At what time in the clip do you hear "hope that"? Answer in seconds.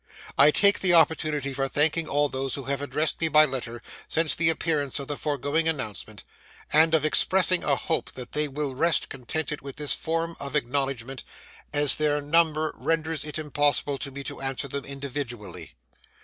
7.75-8.31